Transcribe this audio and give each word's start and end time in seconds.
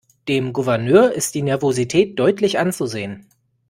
Dem 0.27 0.51
Gouverneur 0.51 1.11
ist 1.13 1.35
die 1.35 1.43
Nervosität 1.43 2.17
deutlich 2.17 2.57
anzusehen. 2.57 3.27